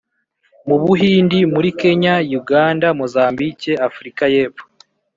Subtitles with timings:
[0.67, 4.63] mu Buhindi, muri Kenya, Uganda, Mozambique, Afrika y'epfo